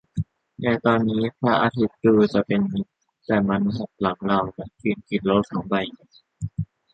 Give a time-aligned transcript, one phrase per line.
[0.63, 2.91] ในตอนนี้พระอาทิตย์ดูจะเป็นมิตร
[3.25, 6.09] แต่มันจะหักหลังเราและกลืนกินโลกใบนี้